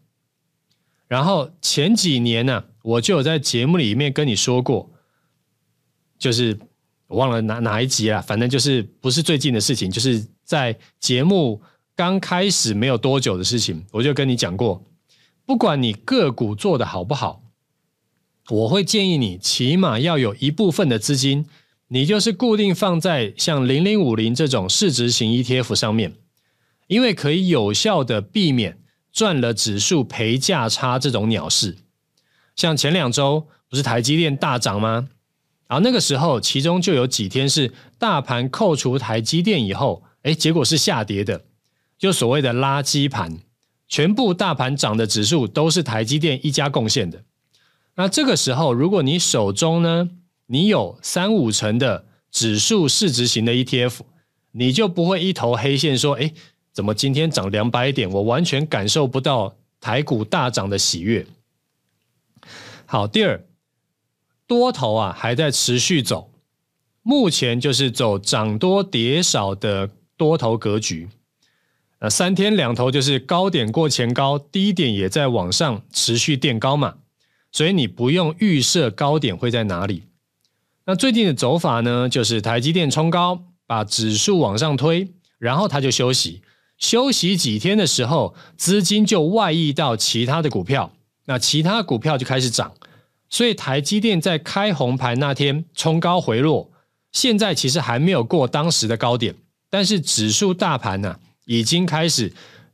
[1.06, 4.90] 然后前几年呢、我就有在节目里面跟你说过，
[6.18, 6.58] 就是
[7.08, 11.60] 忘了哪哪一集了，反正就是不是最近的事情，就是在节目。
[11.94, 14.82] 刚开始没有多久的事情，我就跟你讲过，
[15.44, 17.42] 不管你个股做得好不好，
[18.48, 21.46] 我会建议你起码要有一部分的资金，
[21.88, 26.14] 你就是固定放在像零零五零这种市值型 ETF 上面，
[26.86, 28.78] 因为可以有效的避免
[29.12, 31.76] 赚了指数赔价差这种鸟事。
[32.56, 35.08] 像前两周不是台积电大涨吗？
[35.68, 41.44] 然后那个时候，其中就有几天是大盘扣除台积电以后，哎，结果是下跌的。
[42.02, 43.38] 就所谓的垃圾盘，
[43.86, 47.22] 全部大盘涨的指数都是台积电一家贡献的。
[47.94, 50.10] 那这个时候，如果你手中呢，
[50.46, 54.00] 你有三五成的指数市值型的 ETF，
[54.50, 56.32] 你就不会一头黑线说，哎，
[56.72, 61.24] 怎么今天涨两百点，我完全感受不到台股大涨的喜悦。
[62.84, 63.44] 好，第二，
[64.48, 66.32] 多头啊还在持续走，
[67.02, 71.08] 目前就是走涨多跌少的多头格局。
[72.04, 76.94] 那三天两头就是高点过前高，低点也在往上持续垫高嘛，
[77.52, 80.02] 所以你不用预设高点会在哪里。
[80.84, 86.42] 那最近的走法呢，就是台积电冲高，把指数往上推，然后它就休息，
[86.76, 90.92] 休息几天的时候，资金就外溢到其他的股票，
[91.26, 92.74] 那其他股票就开始涨，
[93.30, 96.72] 所以台积电在开红盘那天冲高回落，
[97.12, 99.36] 现在其实还没有过当时的高点，
[99.70, 102.32] 但是指数大盘呢、已经开始，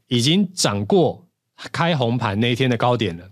[0.08, 1.26] 已经涨过
[1.72, 3.28] 开红盘那一天的高点了。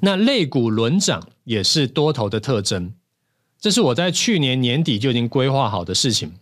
[0.00, 2.94] 那类股轮涨也是多头的特征，
[3.60, 6.32] 这是我在去年年底就已经规划好的事情。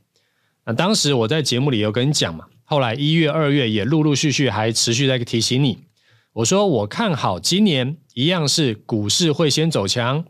[0.65, 5.79] 那当时我在节目里有跟你讲嘛，后来一月、二月也陆陆续续还持续在提醒你。
[6.33, 10.25] 我说我看好今年一样是股市会先走强，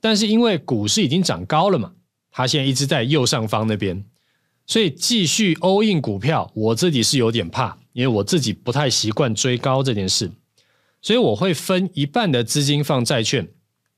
[0.00, 1.92] 但是因为股市已经涨高了嘛，
[2.30, 4.04] 它现在一直在右上方那边。
[4.66, 10.30] 所以继续 all in 股票，我自己是有点怕，因为我自己不太习惯追高这件事，
[11.02, 13.46] 所以我会分一半的资金放债券，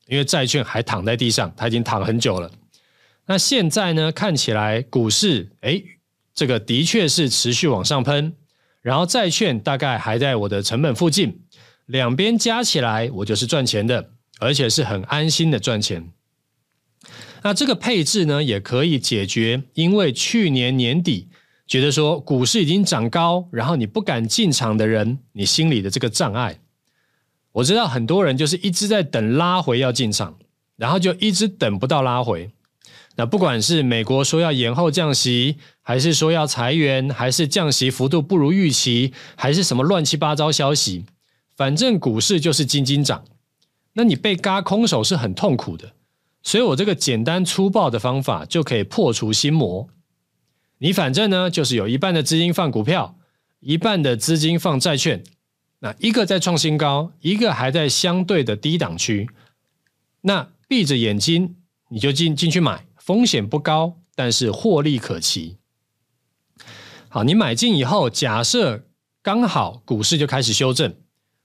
[0.08, 2.50] 因为债券还躺在地上，它已经躺很久了。
[3.26, 5.84] 那现在呢，看起来股市，诶，
[6.34, 8.34] 这个的确是持续往上喷，
[8.82, 11.40] 然后债券大概还在我的成本附近，
[11.86, 14.10] 两边加起来我就是赚钱的，
[14.40, 16.12] 而且是很安心的赚钱。
[17.46, 21.28] 那这个配置呢，也可以解决，因为去年年底
[21.64, 26.58] 觉得说股市已经涨高，然后你不敢进场的人，你心里的这个障碍。
[27.52, 30.36] 我知道很多人就是一直在等拉回要进场，
[30.74, 32.50] 然后就一直等不到拉回。
[33.14, 41.04] 那不管是美国说要延后降息，还是说要裁员，还是降息幅度不如预期，还是什么乱七八糟消息，
[41.56, 43.24] 反正股市就是斤斤涨。
[43.92, 45.92] 那你被嘎空手是很痛苦的。
[46.46, 49.88] 所以我这个简单粗暴的方法就可以破除心魔。
[50.78, 53.18] 你反正呢，就是有一半的资金放股票，
[53.58, 55.24] 一半的资金放债券。
[55.80, 59.28] 那一个在创新高，一个还在相对的低档区。
[60.20, 61.56] 那闭着眼睛
[61.88, 65.56] 你就进进去买，风险不高，但是获利可期。
[67.08, 68.86] 好，你买进以后，假设
[69.20, 70.94] 刚好股市就开始修正，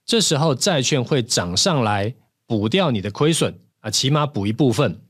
[0.05, 2.13] 这时候债券会涨上来
[2.45, 3.57] 补掉你的亏损。
[3.81, 5.01] 啊，起码补一部分。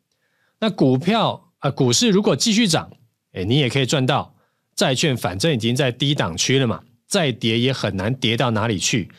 [0.60, 2.92] 那股票啊，股市如果继续涨，
[3.34, 4.36] 哎，你也可以赚到。
[4.74, 9.12] 债券反正已经在低档区了嘛，再跌也很难跌到哪里去。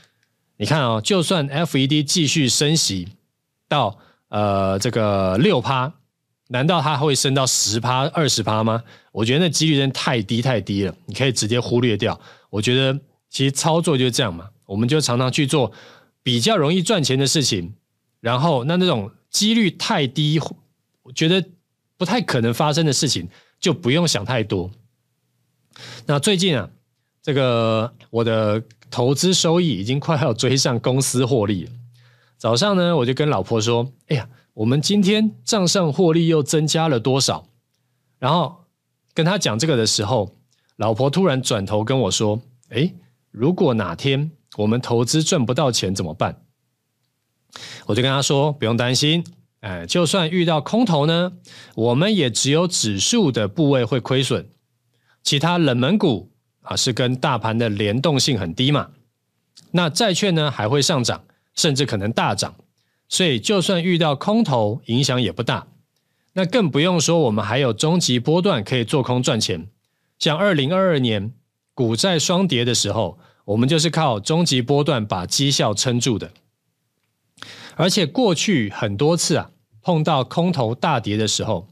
[0.56, 3.08] 你看哦，就算 FED 继续升息，
[3.68, 3.98] 到
[4.28, 5.92] 呃这个六趴，
[6.48, 8.82] 难道它会升到十趴、二十趴吗？
[9.12, 12.18] 我觉得那几率真的太低太低了，你可以直接忽略掉。
[12.50, 12.98] 我觉得
[13.28, 15.70] 其实操作就是这样嘛，我们就常常去做
[16.22, 17.74] 比较容易赚钱的事情，
[18.20, 20.38] 然后那那种几率太低，
[21.02, 21.44] 我觉得
[21.96, 23.28] 不太可能发生的事情，
[23.58, 24.70] 就不用想太多。
[26.06, 26.70] 那最近啊，
[27.22, 31.72] 这个我的投资收益已经快要追上公司获利了。
[32.36, 37.48] 早上呢，我就跟老婆说：“哎呀，我们今天账上获利又增加了多少？”
[38.18, 38.64] 然后
[39.14, 40.36] 跟他讲这个的时候，
[40.76, 42.92] 老婆突然转头跟我说：“哎，
[43.30, 46.41] 如果哪天我们投资赚不到钱怎么办？”
[47.86, 49.24] 我就跟他说：“不用担心，
[49.60, 51.32] 哎，就算遇到空头呢，
[51.74, 54.48] 我们也只有指数的部位会亏损。”
[55.22, 56.32] 其他冷门股
[56.62, 58.90] 啊，是跟大盘的联动性很低嘛。
[59.72, 61.24] 那债券呢，还会上涨，
[61.54, 62.56] 甚至可能大涨，
[63.08, 65.68] 所以就算遇到空头，影响也不大。
[66.32, 69.68] 那更不用说，我们还有终极波段可以做空赚钱。
[70.18, 71.32] 像二零二二年
[71.74, 76.30] 股债双跌的时候，我们就是靠终极波段把绩效撑住的。
[77.76, 79.50] 而且过去很多次啊，
[79.80, 81.68] 碰到空头大跌的时候。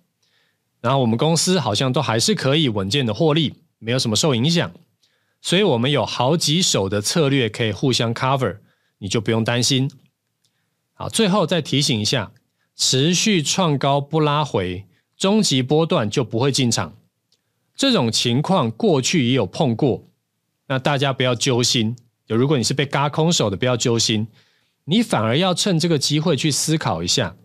[0.81, 4.73] 然后我们公司好像都还是可以稳健的获利，没有什么受影响，
[5.43, 8.59] 所以我们有好几手的策略可以互相 cover，
[8.99, 9.91] 你就不用担心。
[10.95, 12.33] 好，最后再提醒一下，
[12.75, 14.87] 持续创高不拉回，
[15.19, 16.97] 终极波段就不会进场。
[17.77, 20.07] 这种情况过去也有碰过，
[20.69, 21.97] 那大家不要揪心。
[22.27, 24.27] 就如果你是被嘎空手的，不要揪心，
[24.85, 27.37] 你反而要趁这个机会去思考一下，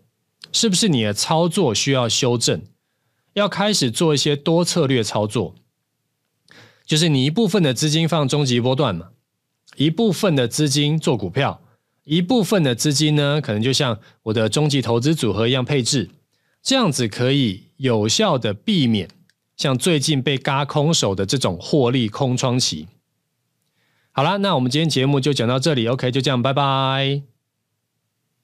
[0.52, 2.62] 是不是你的操作需要修正。
[3.34, 5.54] 要开始做一些多策略操作，
[6.86, 9.10] 就是你一部分的资金放终极波段嘛，
[9.76, 11.60] 一部分的资金做股票，
[12.04, 16.08] 一部分的资金呢，可能就像我的终极投资组合一样配置，
[16.62, 19.10] 这样子可以有效的避免
[19.54, 22.88] 像最近被嘎空手的这种获利空窗期。
[24.16, 27.35] 好啦，那我们今天节目就讲到这里，OK，就这样，拜拜。